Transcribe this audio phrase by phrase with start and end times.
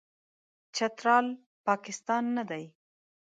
[0.75, 1.27] چترال،
[1.65, 2.65] پاکستان نه دی.